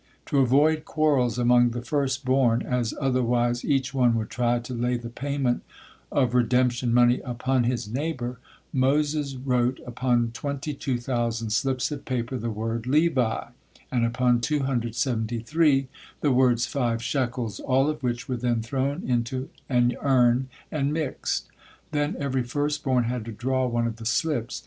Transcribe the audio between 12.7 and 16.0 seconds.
"Levi," and upon two hundred seventy three